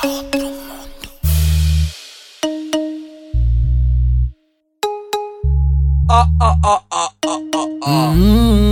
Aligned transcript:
Ah, 0.00 0.10
ah, 6.40 6.56
ah, 6.62 6.80
ah, 6.92 8.14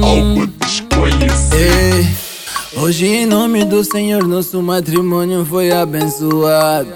Algo. 0.02 0.48
Hoje, 2.76 3.06
em 3.06 3.26
nome 3.26 3.64
do 3.64 3.82
Senhor, 3.82 4.24
nosso 4.24 4.62
matrimônio 4.62 5.44
foi 5.44 5.72
abençoado. 5.72 6.88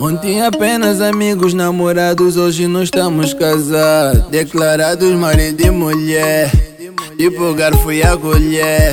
Ontem 0.00 0.40
apenas 0.42 1.02
amigos, 1.02 1.52
namorados, 1.52 2.38
hoje 2.38 2.66
nós 2.66 2.84
estamos 2.84 3.34
casados. 3.34 4.30
Declarados 4.30 5.12
marido 5.12 5.60
e 5.60 5.70
mulher. 5.70 6.50
Tipo 7.18 7.52
garfo 7.52 7.92
e 7.92 8.02
a 8.02 8.16
colher. 8.16 8.92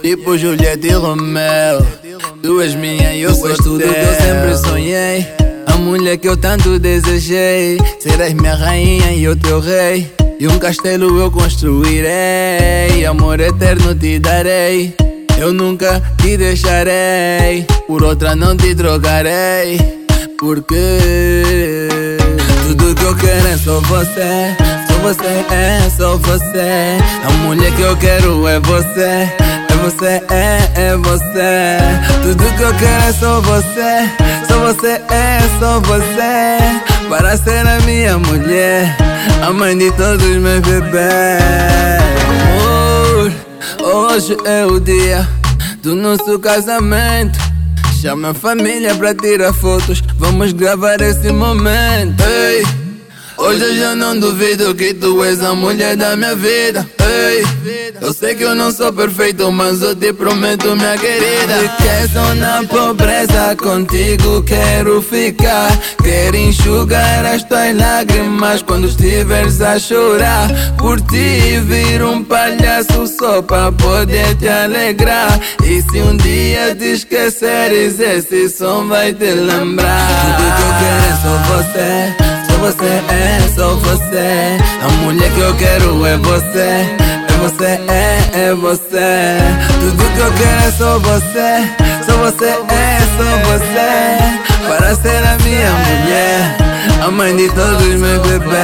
Tipo 0.00 0.38
Juliette 0.38 0.86
e 0.86 0.92
Romeu. 0.92 1.84
Tu 2.44 2.60
és 2.60 2.74
minha 2.74 3.14
e 3.14 3.22
eu 3.22 3.34
sou 3.34 3.56
tudo 3.56 3.78
que 3.78 3.88
eu 3.88 4.14
sempre 4.16 4.54
sonhei. 4.58 5.26
A 5.66 5.78
mulher 5.78 6.18
que 6.18 6.28
eu 6.28 6.36
tanto 6.36 6.78
desejei. 6.78 7.78
Serás 7.98 8.34
minha 8.34 8.54
rainha 8.54 9.12
e 9.12 9.24
eu 9.24 9.34
teu 9.34 9.60
rei. 9.60 10.12
E 10.38 10.46
um 10.46 10.58
castelo 10.58 11.18
eu 11.18 11.30
construirei. 11.30 13.06
Amor 13.08 13.40
eterno 13.40 13.94
te 13.94 14.18
darei. 14.18 14.94
Eu 15.38 15.54
nunca 15.54 16.02
te 16.20 16.36
deixarei. 16.36 17.64
Por 17.86 18.02
outra 18.02 18.36
não 18.36 18.54
te 18.54 18.74
trocarei. 18.74 19.78
Porque 20.38 20.98
tudo 22.66 22.94
que 22.94 23.04
eu 23.04 23.16
quero 23.16 23.48
é 23.48 23.56
só 23.56 23.80
você. 23.80 24.54
Só 24.86 24.98
você 24.98 25.26
é, 25.50 25.90
só 25.96 26.18
você. 26.18 26.98
A 27.24 27.30
mulher 27.42 27.74
que 27.74 27.80
eu 27.80 27.96
quero 27.96 28.46
é 28.46 28.60
você. 28.60 29.53
Você, 29.84 30.22
é, 30.30 30.72
é 30.76 30.96
você. 30.96 31.76
Tudo 32.22 32.56
que 32.56 32.62
eu 32.62 32.74
quero 32.76 33.04
é 33.04 33.12
só 33.12 33.38
você. 33.42 34.10
Só 34.48 34.58
você 34.60 34.92
é, 35.12 35.40
só 35.60 35.78
você. 35.80 37.06
Para 37.10 37.36
ser 37.36 37.66
a 37.66 37.78
minha 37.80 38.16
mulher. 38.16 38.96
A 39.46 39.52
mãe 39.52 39.76
de 39.76 39.92
todos 39.92 40.26
meus 40.26 40.60
bebês. 40.60 41.42
Amor, 42.62 43.32
hoje 43.82 44.34
é 44.46 44.64
o 44.64 44.80
dia 44.80 45.28
do 45.82 45.94
nosso 45.94 46.38
casamento. 46.38 47.38
Chama 48.00 48.30
a 48.30 48.34
família 48.34 48.94
pra 48.94 49.14
tirar 49.14 49.52
fotos. 49.52 50.02
Vamos 50.16 50.54
gravar 50.54 50.98
esse 51.02 51.30
momento. 51.30 52.22
Ei, 52.22 52.64
hoje 53.36 53.62
eu 53.62 53.76
já 53.76 53.94
não 53.94 54.18
duvido 54.18 54.74
que 54.74 54.94
tu 54.94 55.22
és 55.22 55.42
a 55.42 55.54
mulher 55.54 55.94
da 55.94 56.16
minha 56.16 56.34
vida. 56.34 56.88
Ei, 57.00 57.44
eu 58.00 58.14
sei 58.14 58.34
que 58.34 58.42
eu 58.42 58.54
não 58.54 58.72
sou 58.72 58.90
perfeito, 58.92 59.50
mas 59.52 59.82
eu 59.82 59.94
te 59.94 60.12
prometo, 60.12 60.74
minha 60.74 60.96
querida. 60.96 61.54
Que 61.76 62.12
só 62.12 62.34
na 62.34 62.62
pobreza 62.64 63.54
contigo 63.56 64.42
quero 64.42 65.02
ficar. 65.02 65.70
Quero 66.02 66.36
enxugar 66.36 67.26
as 67.26 67.42
tuas 67.42 67.76
lágrimas 67.76 68.62
quando 68.62 68.86
estiveres 68.86 69.60
a 69.60 69.78
chorar. 69.78 70.48
Por 70.78 70.98
ti 71.02 71.60
vir 71.60 72.02
um 72.02 72.24
palhaço 72.24 73.06
só 73.06 73.42
pra 73.42 73.70
poder 73.72 74.34
te 74.36 74.48
alegrar. 74.48 75.38
E 75.62 75.82
se 75.82 76.00
um 76.00 76.16
dia 76.16 76.74
te 76.74 76.92
esqueceres, 76.92 78.00
esse 78.00 78.48
som 78.48 78.86
vai 78.88 79.12
te 79.12 79.30
lembrar. 79.30 80.08
Tudo 80.36 80.54
que 80.56 80.62
eu 80.62 80.74
quero 80.80 81.04
é 81.04 81.16
só 81.22 81.34
você. 81.52 82.34
Só 82.46 82.58
você 82.60 82.86
é, 83.12 83.54
só 83.54 83.74
você. 83.74 84.56
A 84.82 84.88
mulher 85.02 85.30
que 85.32 85.40
eu 85.40 85.54
quero 85.56 86.06
é 86.06 86.16
você. 86.16 87.03
Você, 87.56 87.78
é, 87.88 88.48
é 88.48 88.54
você. 88.54 89.38
Tudo 89.78 90.04
que 90.14 90.20
eu 90.20 90.32
quero 90.32 90.60
é 90.66 90.72
só 90.72 90.98
você. 90.98 91.62
Só 92.04 92.16
você 92.16 92.46
é, 92.46 92.98
só 93.16 93.28
você. 93.46 93.88
Para 94.66 94.94
ser 94.96 95.24
a 95.24 95.36
minha 95.44 95.70
mulher. 95.70 96.56
A 97.04 97.10
mãe 97.12 97.36
de 97.36 97.48
todos 97.50 97.86
meus 97.86 98.26
bebês. 98.26 98.54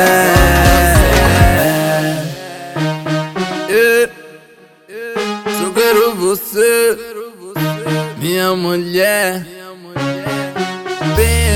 Só 5.57 5.71
quero 5.73 6.15
você. 6.17 6.99
Minha 8.19 8.57
mulher. 8.57 9.47
Bem. 11.17 11.51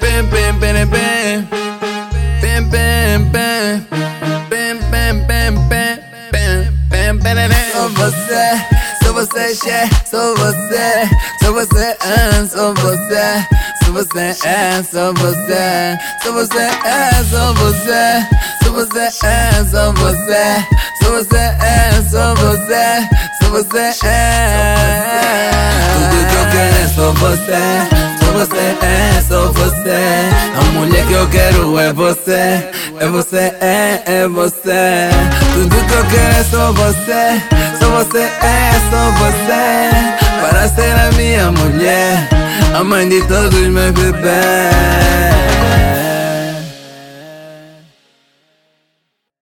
Bem, 0.00 0.22
bem, 0.24 0.52
bem, 0.54 0.86
bem. 0.86 1.48
Bem, 2.40 2.62
bem, 2.68 3.18
bem. 3.24 3.86
Bem, 3.90 3.95
Só 7.26 7.88
você, 7.88 8.64
só 9.02 9.12
você, 9.12 9.54
che, 9.56 9.90
só 10.08 10.32
você, 10.36 11.10
só 11.42 11.52
você, 11.52 11.96
ah, 12.00 12.46
só 12.48 12.72
você, 12.74 13.46
só 13.82 13.90
você 13.92 14.46
é, 14.46 14.82
só 14.84 15.12
você, 15.12 15.98
só 16.22 16.32
você 16.32 16.58
é, 16.60 17.24
só 17.28 17.52
você, 17.54 18.26
só 18.62 18.70
você 18.70 19.00
é, 19.00 19.64
só 19.68 19.92
você, 19.92 20.66
só 21.02 21.10
você 21.10 21.36
é, 21.36 21.90
só 22.08 22.34
você, 22.36 23.08
só 23.42 23.48
você 23.50 24.06
é. 24.06 24.74
Tudo 25.94 26.26
que 26.28 26.34
eu 26.36 26.46
quero 26.52 26.76
é 26.76 26.88
só 26.94 27.12
você. 27.12 27.95
Você 28.36 28.76
é, 28.82 29.22
só 29.26 29.50
você. 29.50 30.28
A 30.58 30.62
mulher 30.72 31.06
que 31.06 31.12
eu 31.14 31.26
quero 31.28 31.78
é 31.78 31.90
você. 31.90 32.68
É 33.00 33.08
você, 33.08 33.54
é, 33.62 34.02
é 34.04 34.28
você. 34.28 35.08
Tudo 35.54 35.74
que 35.74 35.94
eu 35.94 36.04
quero 36.04 36.34
é 36.34 36.44
só 36.44 36.70
você. 36.72 37.42
Só 37.80 37.88
você 37.88 38.18
é, 38.18 38.72
só 38.90 39.10
você. 39.22 40.20
Para 40.42 40.68
ser 40.68 40.94
a 41.00 41.12
minha 41.16 41.50
mulher. 41.50 42.28
A 42.78 42.84
mãe 42.84 43.08
de 43.08 43.22
todos 43.26 43.54
meus 43.54 43.92
bebês. 43.92 45.35